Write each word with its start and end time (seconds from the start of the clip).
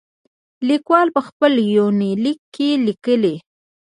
ليکوال 0.67 1.07
په 1.15 1.21
خپل 1.27 1.53
يونليک 1.75 2.39
کې 2.55 2.69
ليکي. 2.85 3.35